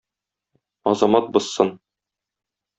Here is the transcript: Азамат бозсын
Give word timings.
Азамат 0.93 1.31
бозсын 1.37 1.73